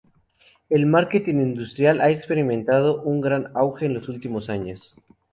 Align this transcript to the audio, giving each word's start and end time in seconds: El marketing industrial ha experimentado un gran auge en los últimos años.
El 0.67 0.87
marketing 0.87 1.35
industrial 1.41 2.01
ha 2.01 2.09
experimentado 2.09 3.03
un 3.03 3.21
gran 3.21 3.51
auge 3.55 3.85
en 3.85 3.93
los 3.93 4.09
últimos 4.09 4.49
años. 4.49 4.95